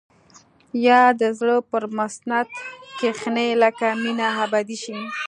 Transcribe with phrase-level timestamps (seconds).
[0.87, 2.47] يا د زړه پر مسند
[2.99, 4.99] کښيني لکه مينه ابدي شي.